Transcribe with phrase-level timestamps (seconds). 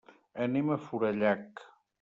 [0.45, 1.67] Anem a Forallac.